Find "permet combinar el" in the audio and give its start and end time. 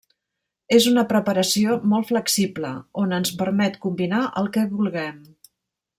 3.43-4.51